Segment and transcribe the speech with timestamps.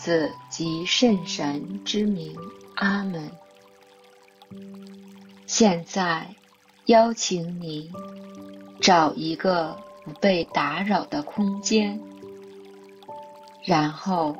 [0.00, 2.34] 子及圣神之名，
[2.76, 3.30] 阿门。
[5.46, 6.34] 现在，
[6.86, 7.92] 邀请你
[8.80, 12.00] 找一个不被打扰的空间，
[13.62, 14.34] 然后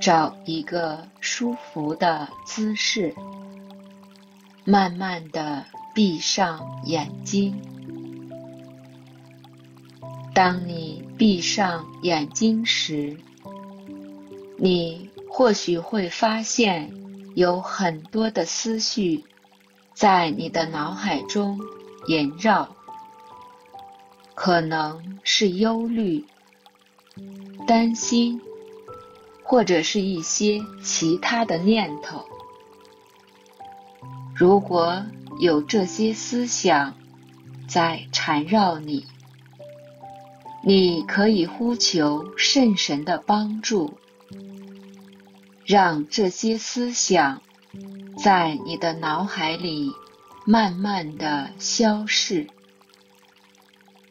[0.00, 3.12] 找一个舒服的姿势，
[4.64, 7.60] 慢慢的闭上眼睛。
[10.32, 13.18] 当你闭上眼睛时，
[14.56, 16.92] 你或许会发现
[17.34, 19.24] 有很多的思绪
[19.94, 21.58] 在你的脑海中
[22.06, 22.76] 萦绕，
[24.34, 26.24] 可能是忧虑、
[27.66, 28.40] 担心，
[29.42, 32.24] 或者是一些其他的念头。
[34.34, 35.04] 如果
[35.40, 36.94] 有这些思想
[37.68, 39.06] 在缠绕你，
[40.62, 43.94] 你可以呼求圣神的帮助，
[45.66, 47.40] 让这些思想
[48.22, 49.92] 在你的脑海里
[50.44, 52.48] 慢慢地消逝，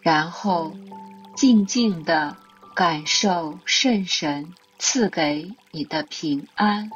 [0.01, 0.75] 然后
[1.35, 2.35] 静静地
[2.73, 6.89] 感受圣神赐给你的平安。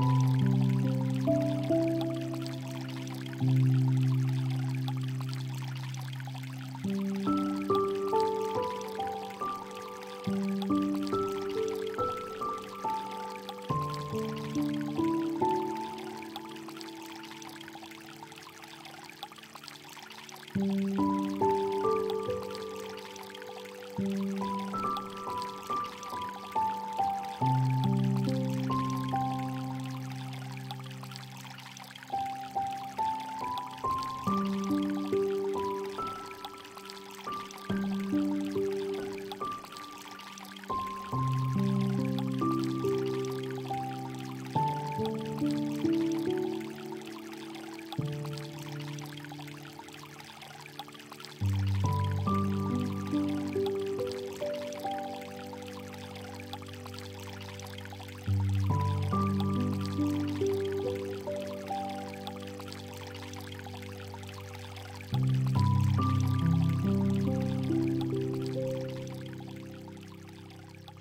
[0.00, 0.29] Mm-hmm.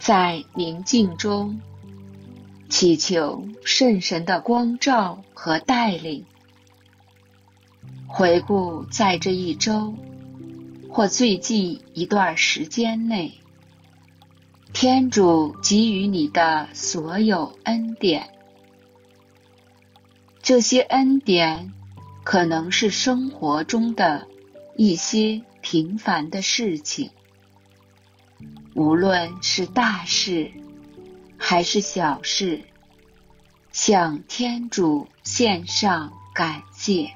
[0.09, 1.61] 在宁静中，
[2.67, 6.25] 祈求圣神的光照和带领。
[8.07, 9.93] 回顾在这一周
[10.89, 13.35] 或最近一段时间内，
[14.73, 18.31] 天主给予你的所有恩典。
[20.41, 21.71] 这些恩典
[22.23, 24.25] 可能是生活中的
[24.75, 27.11] 一些平凡的事情。
[28.75, 30.51] 无论是大事
[31.37, 32.61] 还是小事，
[33.71, 37.11] 向天主献上感谢。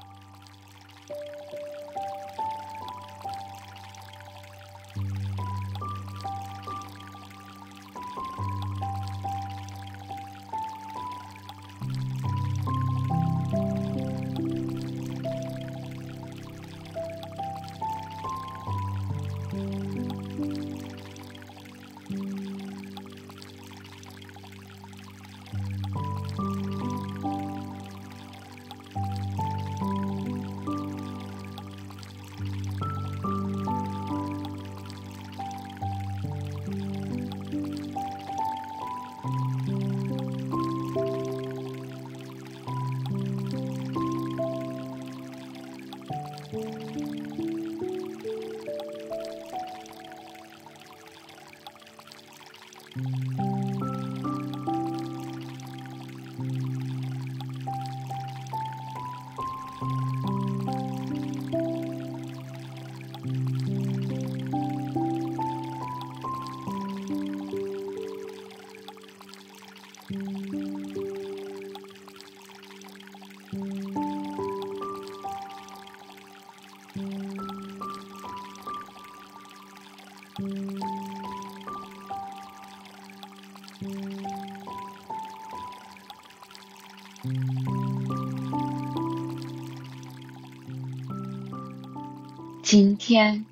[92.75, 93.45] 今天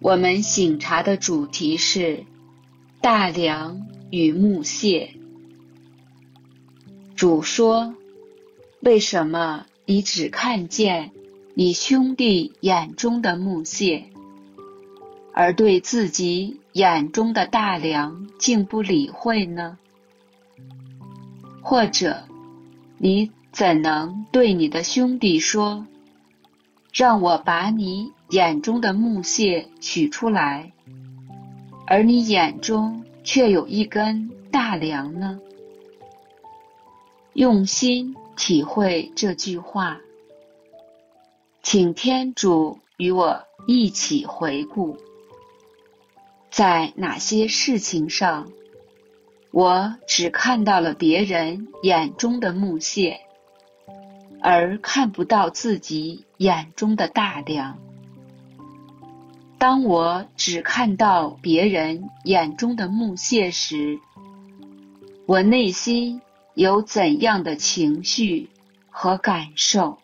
[0.00, 2.24] 我们醒茶的主题是
[3.02, 5.10] 大梁与木屑。
[7.14, 7.94] 主说
[8.80, 11.10] ：“为什么你只看见
[11.52, 14.04] 你兄弟眼中的木屑，
[15.34, 19.76] 而对自己眼中的大梁竟不理会呢？
[21.60, 22.24] 或者，
[22.96, 25.86] 你怎能对你的兄弟说
[26.94, 30.72] ：‘让我把你眼中的木屑取出来’，
[31.86, 35.38] 而你眼中却有一根大梁呢？”
[37.34, 40.00] 用心体会这句话，
[41.62, 44.96] 请天主与我一起回顾，
[46.50, 48.48] 在哪些事情上，
[49.52, 53.20] 我只看到了别人眼中的木屑，
[54.40, 57.78] 而看不到自己眼中的大梁。
[59.66, 63.98] 当我只看到别人眼中的木屑时，
[65.24, 66.20] 我内心
[66.52, 68.50] 有怎样的情绪
[68.90, 69.96] 和感受？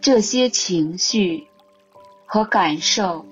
[0.00, 1.46] 这些情绪
[2.24, 3.26] 和感受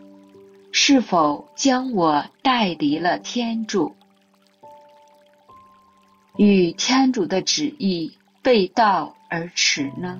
[0.70, 3.97] 是否将我带离了天主，
[6.37, 10.19] 与天主的旨意背道而驰呢？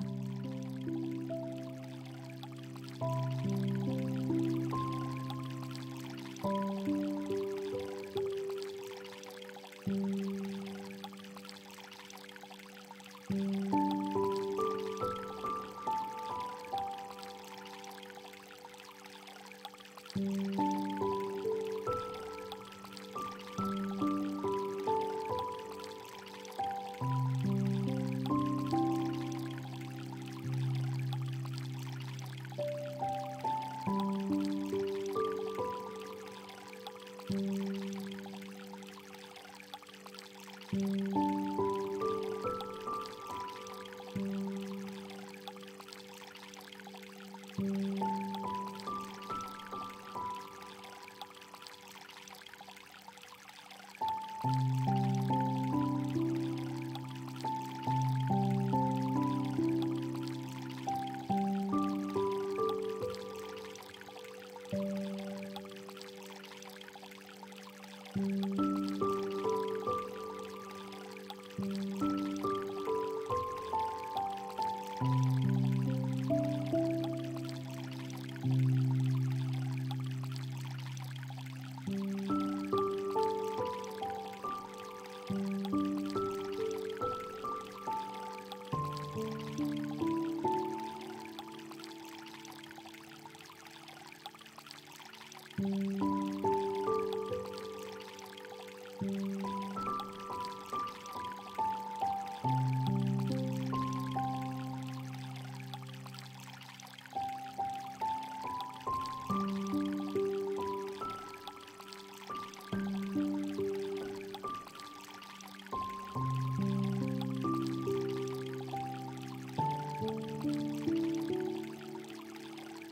[95.59, 95.99] Thank mm -hmm.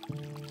[0.10, 0.47] you.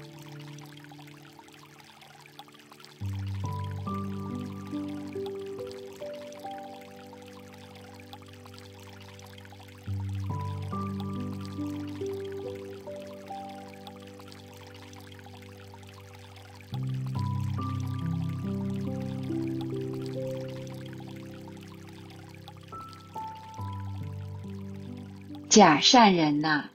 [25.57, 26.69] 假善人呐、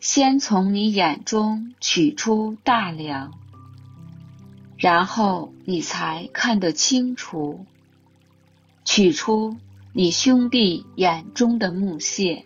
[0.00, 3.32] 先从你眼中取出大梁，
[4.76, 7.64] 然后你才看得清楚，
[8.84, 9.56] 取出
[9.94, 12.44] 你兄弟眼中的木屑。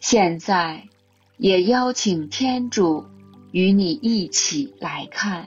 [0.00, 0.88] 现在，
[1.36, 3.06] 也邀请天主
[3.52, 5.46] 与你一起来看，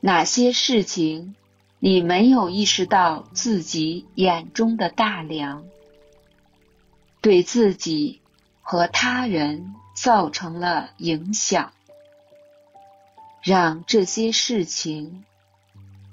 [0.00, 1.36] 哪些事情
[1.78, 5.62] 你没有意识到自己眼中的大梁。
[7.20, 8.20] 对自己
[8.62, 11.72] 和他人造成了影响，
[13.42, 15.24] 让这些事情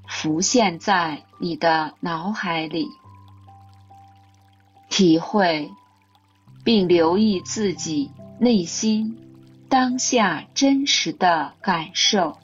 [0.08, 2.88] 浮现在你的脑海里，
[4.90, 5.72] 体会
[6.64, 9.18] 并留意自己内心
[9.70, 12.38] 当下真实的感受。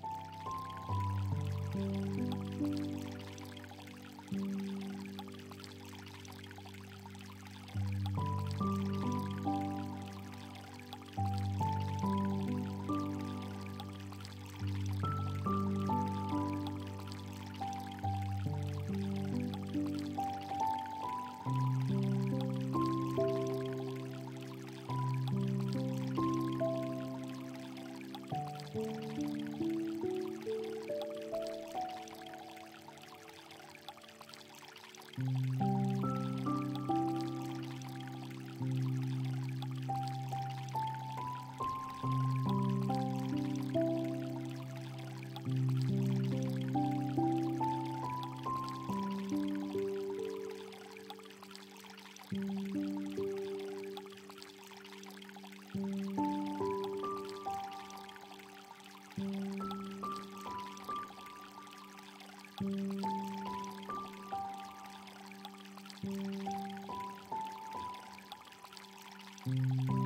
[69.45, 70.00] Música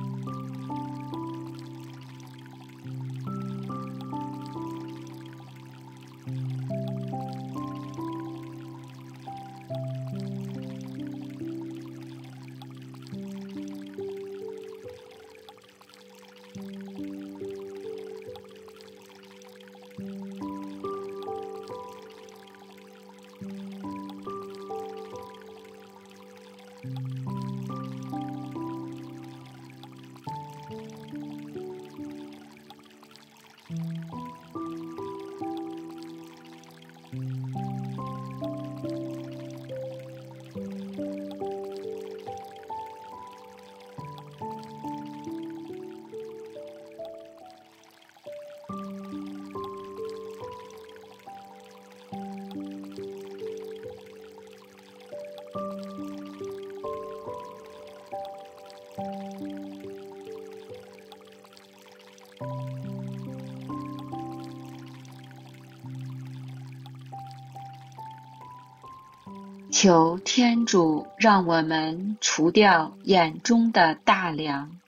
[69.86, 74.80] 求天主让我们除掉眼中的大梁，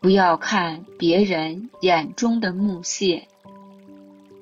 [0.00, 3.28] 不要看别人眼中的木屑，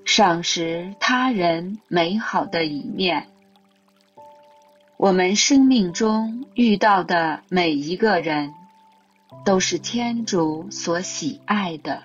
[0.05, 3.27] 赏识他人美好的一面。
[4.97, 8.55] 我们生命中遇到的每一个人，
[9.45, 12.05] 都是天主所喜爱的，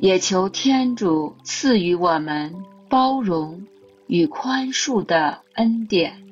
[0.00, 2.56] 也求天主赐予我们
[2.88, 3.68] 包容
[4.10, 6.30] 与宽恕的恩典。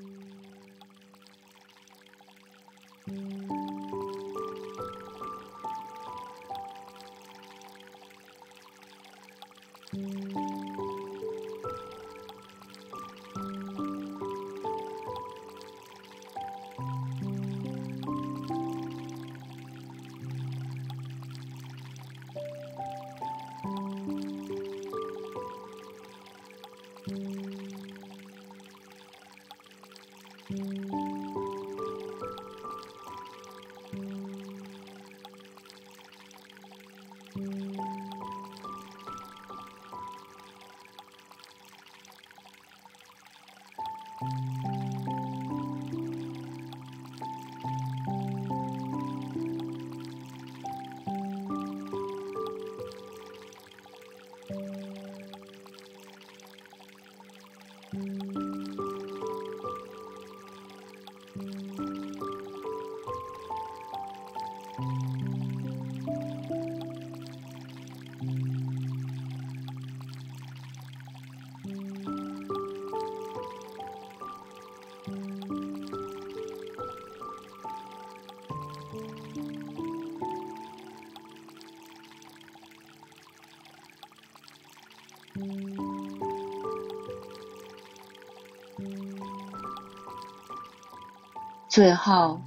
[91.70, 92.40] 最后，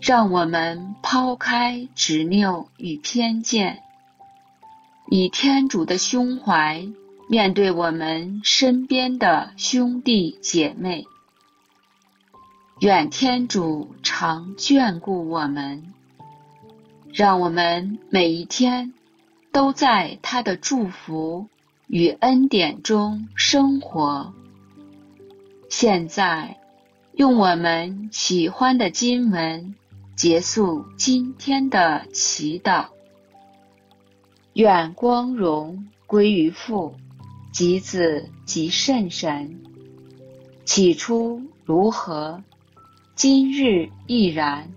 [0.00, 3.82] 让我们抛开执拗与偏见，
[5.10, 6.86] 以天主的胸怀
[7.28, 11.04] 面对我们身边的兄弟姐妹。
[12.82, 15.94] 愿天主常眷顾我们，
[17.12, 18.92] 让我们每一天
[19.52, 21.46] 都在他的祝福
[21.86, 24.34] 与恩典中生活。
[25.70, 26.58] 现在。
[27.14, 29.74] 用我们喜欢的经文
[30.16, 32.86] 结束今天的祈祷。
[34.54, 36.94] 愿光荣归于父、
[37.52, 39.60] 及子、及圣神。
[40.64, 42.42] 起初如何，
[43.14, 44.68] 今日亦然，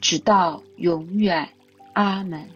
[0.00, 1.48] 直到永远。
[1.94, 2.48] 阿门。